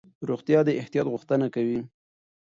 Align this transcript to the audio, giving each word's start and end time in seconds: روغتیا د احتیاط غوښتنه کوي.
روغتیا 0.29 0.59
د 0.65 0.69
احتیاط 0.81 1.07
غوښتنه 1.13 1.47
کوي. 1.55 1.79